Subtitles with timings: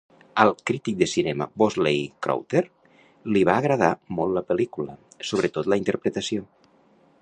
[0.43, 2.63] Al crític de cinema Bosley Crowther
[3.35, 5.01] li va agradar molt la pel·lícula,
[5.33, 6.49] sobretot la interpretació.